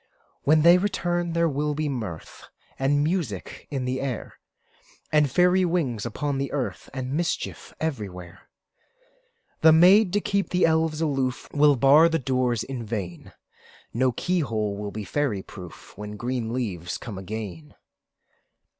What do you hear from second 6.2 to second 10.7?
the earth, And mischief everywhere. The maids, to keep the